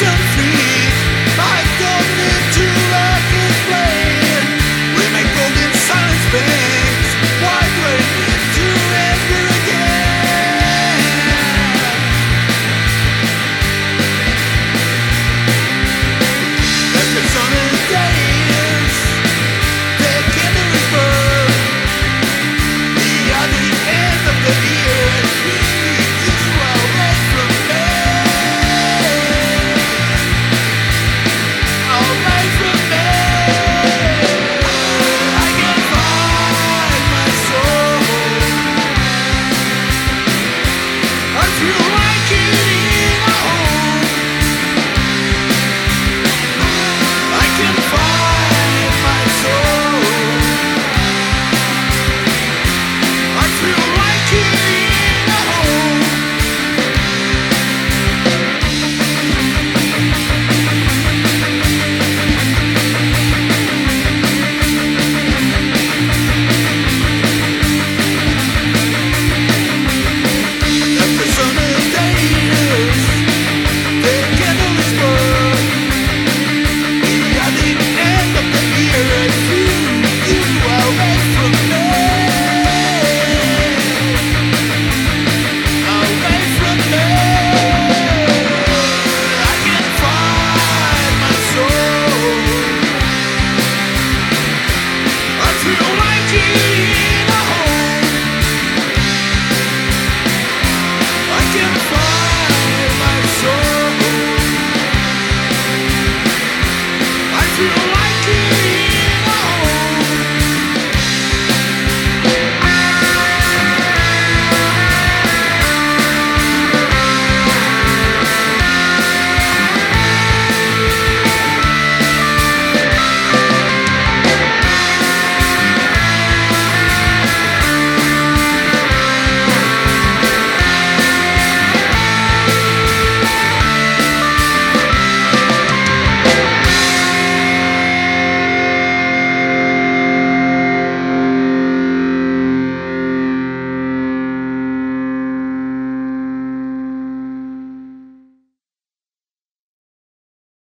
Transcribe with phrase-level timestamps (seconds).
[0.00, 0.39] some
[41.60, 41.89] you.
[108.30, 108.59] Thank you.